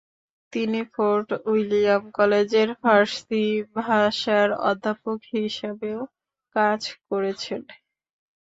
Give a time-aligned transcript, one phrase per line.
[0.53, 3.43] তিনি Fort William কলেজের ফার্সি
[3.77, 5.99] ভাষার অধ্যাপক হিসাবেও
[6.55, 7.61] কাজ করেছেন।